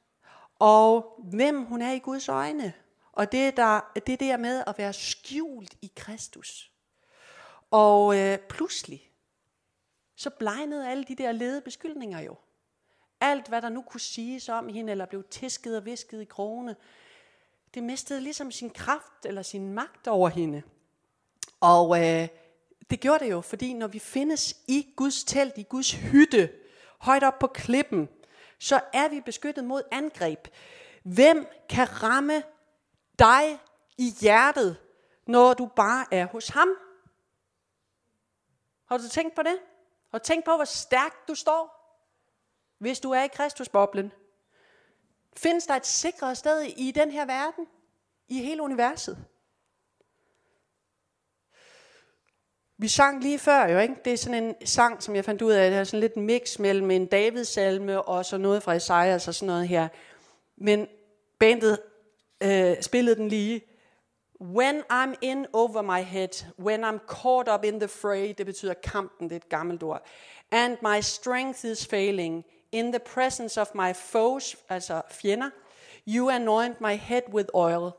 [0.59, 2.73] Og hvem hun er i Guds øjne.
[3.13, 6.73] Og det, der, det der med at være skjult i Kristus.
[7.71, 9.12] Og øh, pludselig,
[10.17, 12.37] så blegnede alle de der lede beskyldninger jo.
[13.21, 16.77] Alt, hvad der nu kunne siges om hende, eller blev tisket og visket i krone,
[17.75, 20.63] det mistede ligesom sin kraft eller sin magt over hende.
[21.61, 22.29] Og øh,
[22.91, 26.51] det gjorde det jo, fordi når vi findes i Guds telt, i Guds hytte,
[26.99, 28.09] højt op på klippen,
[28.59, 30.49] så er vi beskyttet mod angreb.
[31.03, 32.43] Hvem kan ramme
[33.19, 33.61] dig
[33.99, 34.77] i hjertet,
[35.27, 36.69] når du bare er hos ham?
[38.85, 39.59] Har du tænkt på det?
[40.13, 41.83] Har tænk tænkt på, hvor stærkt du står,
[42.79, 44.13] hvis du er i Kristusboblen?
[45.37, 47.67] Findes der et sikrere sted i den her verden?
[48.29, 49.25] I hele universet?
[52.79, 53.95] Vi sang lige før jo, ikke?
[54.05, 56.27] Det er sådan en sang, som jeg fandt ud af, det er sådan lidt en
[56.27, 59.89] mix mellem en Davids-salme og så noget fra Isaiah, og sådan noget her.
[60.57, 60.89] Men
[61.39, 61.79] bandet
[62.43, 63.72] øh, spillede den lige.
[64.43, 68.75] When I'm in over my head, when I'm caught up in the fray, det betyder
[68.75, 70.01] kampen, det er et gammelt ord.
[70.51, 75.51] And my strength is failing, in the presence of my foes, altså fjender,
[76.07, 77.91] you anoint my head with oil,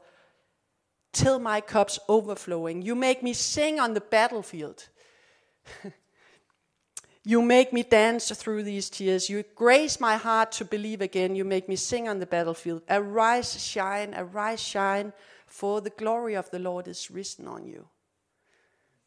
[1.13, 2.85] till my cup's overflowing.
[2.85, 4.89] You make me sing on the battlefield.
[7.23, 9.29] you make me dance through these tears.
[9.29, 11.35] You grace my heart to believe again.
[11.35, 12.81] You make me sing on the battlefield.
[12.89, 15.13] Arise, shine, arise, shine,
[15.53, 17.85] for the glory of the Lord is risen on you.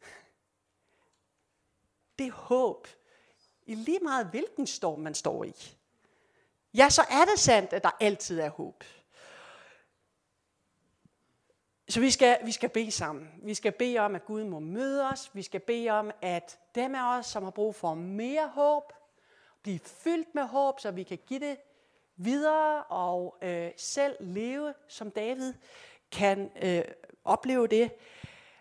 [2.19, 2.87] Det er håb.
[3.67, 5.77] I lige meget hvilken storm man står i.
[6.75, 8.85] Ja, så er det sandt, at der altid er håb.
[11.89, 13.31] Så vi skal, vi skal bede sammen.
[13.43, 15.31] Vi skal bede om, at Gud må møde os.
[15.35, 18.93] Vi skal bede om, at dem af os, som har brug for mere håb,
[19.63, 21.57] blive fyldt med håb, så vi kan give det
[22.17, 25.55] videre og øh, selv leve, som David
[26.13, 26.83] kan øh,
[27.25, 27.91] opleve det.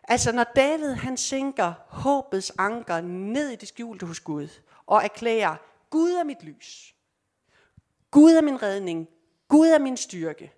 [0.03, 4.47] Altså når David han sænker håbets anker ned i det skjulte hos Gud
[4.85, 5.55] og erklærer,
[5.89, 6.95] Gud er mit lys.
[8.11, 9.09] Gud er min redning.
[9.47, 10.53] Gud er min styrke.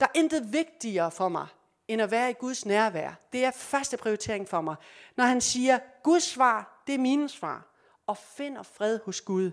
[0.00, 1.46] Der er intet vigtigere for mig,
[1.88, 3.14] end at være i Guds nærvær.
[3.32, 4.76] Det er første prioritering for mig.
[5.16, 7.66] Når han siger, Guds svar, det er min svar,
[8.06, 9.50] og finder fred hos Gud,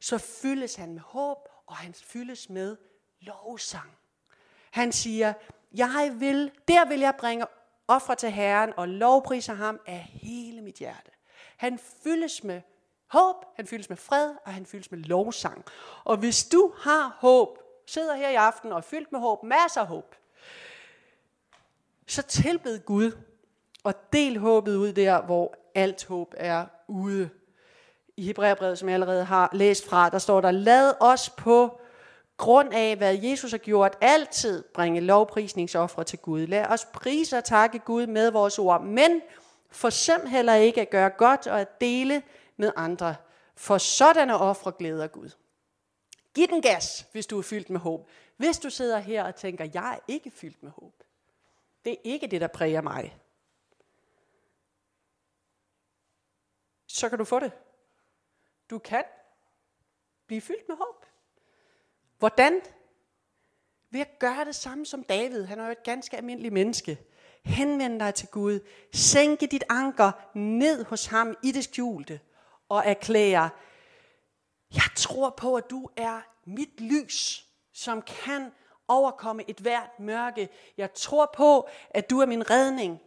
[0.00, 2.76] så fyldes han med håb, og han fyldes med
[3.20, 3.90] lovsang.
[4.74, 5.32] Han siger,
[5.74, 7.46] jeg vil, der vil jeg bringe
[7.88, 11.10] ofre til Herren og lovprise ham af hele mit hjerte.
[11.56, 12.60] Han fyldes med
[13.06, 15.64] håb, han fyldes med fred, og han fyldes med lovsang.
[16.04, 19.80] Og hvis du har håb, sidder her i aften og er fyldt med håb, masser
[19.80, 20.14] af håb,
[22.06, 23.12] så tilbed Gud,
[23.84, 27.30] og del håbet ud der, hvor alt håb er ude.
[28.16, 31.80] I Hebræerbrevet, som jeg allerede har læst fra, der står der, lad os på
[32.36, 36.46] grund af, hvad Jesus har gjort, altid bringe lovprisningsoffre til Gud.
[36.46, 39.22] Lad os prise og takke Gud med vores ord, men
[39.70, 42.22] forsøm heller ikke at gøre godt og at dele
[42.56, 43.16] med andre,
[43.54, 45.30] for sådanne ofre glæder Gud.
[46.34, 48.08] Giv den gas, hvis du er fyldt med håb.
[48.36, 51.02] Hvis du sidder her og tænker, jeg er ikke fyldt med håb.
[51.84, 53.18] Det er ikke det, der præger mig.
[56.86, 57.52] Så kan du få det.
[58.70, 59.04] Du kan
[60.26, 61.06] blive fyldt med håb.
[62.18, 62.60] Hvordan?
[63.90, 65.44] Ved at gøre det samme som David.
[65.44, 66.98] Han er jo et ganske almindeligt menneske.
[67.44, 68.60] Henvend dig til Gud.
[68.92, 72.20] Sænke dit anker ned hos ham i det skjulte.
[72.68, 73.50] Og erklære,
[74.74, 78.52] jeg tror på, at du er mit lys, som kan
[78.88, 80.48] overkomme et hvert mørke.
[80.76, 83.00] Jeg tror på, at du er min redning.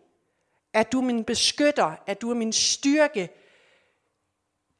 [0.73, 1.95] At du er min beskytter.
[2.05, 3.29] At du er min styrke.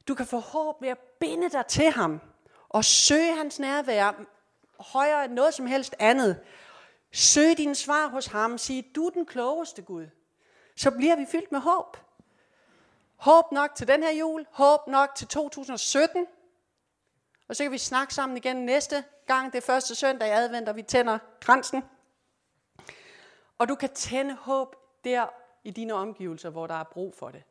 [0.08, 2.20] Du kan få håb ved at binde dig til ham
[2.68, 4.12] og søge hans nærvær
[4.80, 6.40] højere end noget som helst andet.
[7.12, 8.58] Søg dine svar hos ham.
[8.58, 10.06] Sig, du er den klogeste Gud.
[10.76, 11.96] Så bliver vi fyldt med håb.
[13.16, 14.46] Håb nok til den her jul.
[14.50, 16.26] Håb nok til 2017.
[17.48, 19.52] Og så kan vi snakke sammen igen næste gang.
[19.52, 21.84] Det er første søndag i advent, og vi tænder kransen.
[23.58, 25.26] Og du kan tænde håb der
[25.64, 27.42] i dine omgivelser, hvor der er brug for det.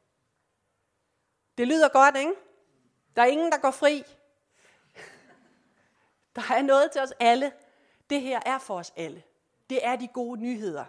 [1.57, 2.31] Det lyder godt, ikke?
[3.15, 4.03] Der er ingen, der går fri.
[6.37, 7.51] Der er noget til os alle.
[8.09, 9.23] Det her er for os alle.
[9.69, 10.85] Det er de gode nyheder.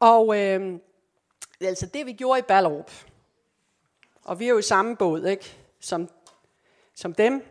[0.00, 0.78] Og øh,
[1.60, 2.92] altså det vi gjorde i Ballerup,
[4.24, 5.56] og vi er jo i samme båd, ikke?
[5.80, 6.08] Som,
[6.94, 7.46] som dem.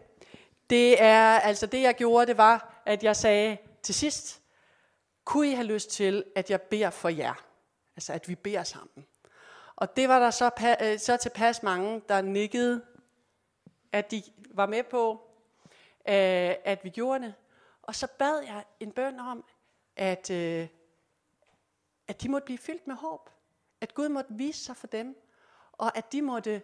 [0.70, 4.42] Det er, altså det jeg gjorde, det var, at jeg sagde til sidst,
[5.26, 7.46] kunne I have lyst til, at jeg beder for jer?
[7.96, 9.06] Altså at vi beder sammen.
[9.76, 10.50] Og det var der så,
[10.82, 12.86] øh, så tilpas mange, der nikkede,
[13.92, 15.31] at de var med på,
[16.08, 17.34] øh, at vi gjorde det.
[17.82, 19.46] Og så bad jeg en bøn om,
[19.96, 20.68] at, øh,
[22.08, 23.30] at de måtte blive fyldt med håb.
[23.82, 25.22] At Gud måtte vise sig for dem.
[25.72, 26.62] Og at de måtte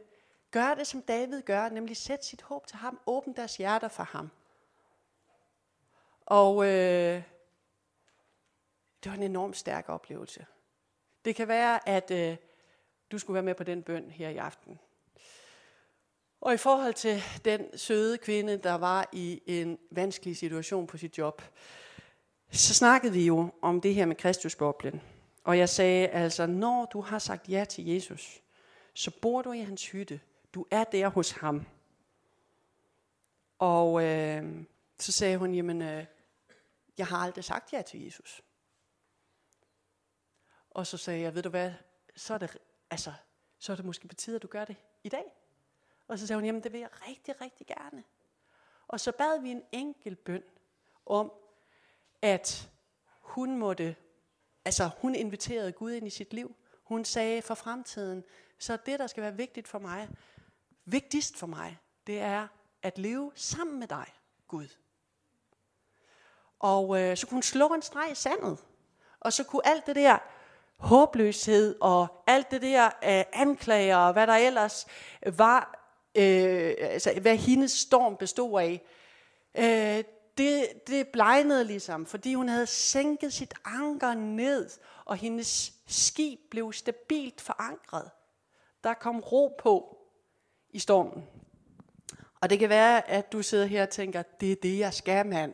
[0.52, 4.04] gøre det, som David gør, nemlig sætte sit håb til ham, åbne deres hjerter for
[4.04, 4.32] ham.
[6.26, 7.24] Og øh,
[9.04, 10.46] det var en enorm stærk oplevelse.
[11.26, 12.38] Det kan være, at øh,
[13.12, 14.80] du skulle være med på den bøn her i aften.
[16.42, 21.18] Og i forhold til den søde kvinde, der var i en vanskelig situation på sit
[21.18, 21.42] job,
[22.52, 25.02] så snakkede vi jo om det her med Kristusboblen.
[25.44, 28.42] Og jeg sagde altså, når du har sagt ja til Jesus,
[28.94, 30.20] så bor du i hans hytte.
[30.54, 31.66] Du er der hos ham.
[33.60, 34.64] Og øh,
[35.00, 36.06] så sagde hun, jamen, øh,
[36.98, 38.42] jeg har aldrig sagt ja til Jesus.
[40.72, 41.74] Og så sagde jeg, ved du hvad,
[42.16, 42.58] så er det,
[42.90, 43.14] altså,
[43.60, 45.37] så er det måske på tide, at du gør det i dag.
[46.08, 48.04] Og så sagde hun, jamen det vil jeg rigtig, rigtig gerne.
[48.88, 50.44] Og så bad vi en enkel bøn
[51.06, 51.32] om,
[52.22, 52.70] at
[53.20, 53.96] hun måtte,
[54.66, 56.56] altså hun inviterede Gud ind i sit liv.
[56.84, 58.24] Hun sagde for fremtiden,
[58.60, 60.10] så det, der skal være vigtigt for mig,
[60.86, 62.48] vigtigst for mig, det er
[62.82, 64.06] at leve sammen med dig,
[64.48, 64.68] Gud.
[66.60, 68.58] Og øh, så kunne hun slå en streg i sandet.
[69.20, 70.18] Og så kunne alt det der
[70.78, 74.88] håbløshed og alt det der øh, anklager og hvad der ellers
[75.26, 75.77] var,
[76.18, 78.82] øh, altså hvad hendes storm bestod af,
[79.58, 80.04] øh,
[80.38, 84.70] det, det blegnede ligesom, fordi hun havde sænket sit anker ned,
[85.06, 88.10] og hendes skib blev stabilt forankret.
[88.84, 89.98] Der kom ro på
[90.70, 91.24] i stormen.
[92.42, 95.26] Og det kan være, at du sidder her og tænker, det er det, jeg skal,
[95.26, 95.54] mand.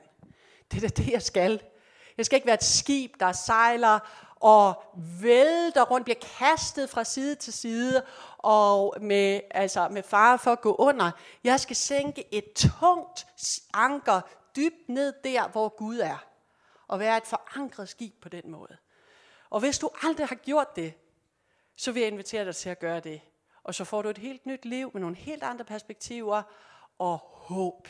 [0.72, 1.62] Det er det, jeg skal.
[2.18, 4.00] Jeg skal ikke være et skib, der sejler
[4.44, 4.84] og
[5.22, 8.06] vælter rundt, bliver kastet fra side til side,
[8.38, 11.12] og med, altså med fare for at gå under.
[11.44, 13.26] Jeg skal sænke et tungt
[13.74, 14.22] anker
[14.56, 16.26] dybt ned der, hvor Gud er.
[16.88, 18.78] Og være et forankret skib på den måde.
[19.50, 20.94] Og hvis du aldrig har gjort det,
[21.76, 23.22] så vil jeg invitere dig til at gøre det.
[23.64, 26.44] Og så får du et helt nyt liv med nogle helt andre perspektiver
[27.00, 27.88] og håb.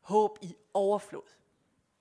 [0.00, 1.37] Håb i overflod.